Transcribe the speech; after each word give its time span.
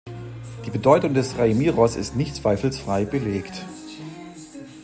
Die 0.65 0.71
Bedeutung 0.71 1.13
des 1.13 1.37
Rei-Miros 1.37 1.95
ist 1.95 2.15
nicht 2.15 2.33
zweifelsfrei 2.35 3.05
belegt. 3.05 3.53